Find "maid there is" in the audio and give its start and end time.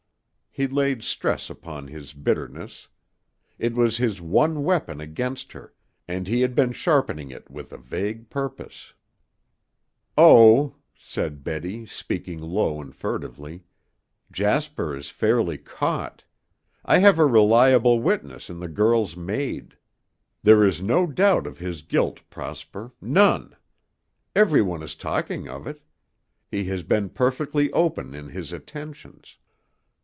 19.15-20.81